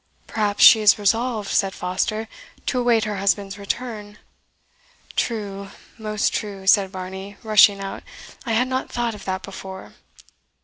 "Perhaps 0.25 0.63
she 0.63 0.79
is 0.79 0.97
resolved," 0.97 1.51
said 1.51 1.75
Foster, 1.75 2.27
"to 2.65 2.79
await 2.79 3.03
her 3.03 3.17
husband's 3.17 3.59
return." 3.59 4.17
"True! 5.15 5.69
most 5.95 6.33
true!" 6.33 6.65
said 6.65 6.89
Varney, 6.89 7.37
rushing 7.43 7.79
out; 7.79 8.01
"I 8.43 8.53
had 8.53 8.67
not 8.67 8.91
thought 8.91 9.13
of 9.13 9.25
that 9.25 9.43
before." 9.43 9.93